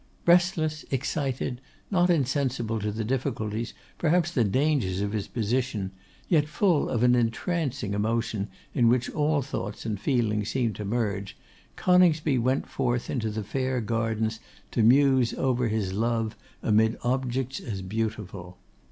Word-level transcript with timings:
Restless, 0.25 0.83
excited, 0.89 1.61
not 1.91 2.09
insensible 2.09 2.79
to 2.79 2.91
the 2.91 3.03
difficulties, 3.03 3.75
perhaps 3.99 4.31
the 4.31 4.43
dangers 4.43 4.99
of 4.99 5.11
his 5.11 5.27
position, 5.27 5.91
yet 6.27 6.47
full 6.47 6.89
of 6.89 7.03
an 7.03 7.13
entrancing 7.15 7.93
emotion 7.93 8.47
in 8.73 8.87
which 8.87 9.11
all 9.11 9.43
thoughts 9.43 9.85
and 9.85 9.99
feelings 9.99 10.49
seemed 10.49 10.75
to 10.77 10.83
merge, 10.85 11.37
Coningsby 11.75 12.39
went 12.39 12.67
forth 12.67 13.11
into 13.11 13.29
the 13.29 13.43
fair 13.43 13.79
gardens 13.79 14.39
to 14.71 14.81
muse 14.81 15.35
over 15.35 15.67
his 15.67 15.93
love 15.93 16.35
amid 16.63 16.97
objects 17.03 17.59
as 17.59 17.83
beautiful. 17.83 18.57